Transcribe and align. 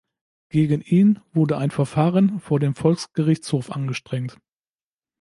Gegen 0.49 0.81
ihn 0.81 1.19
wurde 1.31 1.59
ein 1.59 1.69
Verfahren 1.69 2.39
vor 2.39 2.59
dem 2.59 2.73
Volksgerichtshof 2.73 3.69
angestrengt. 3.71 4.39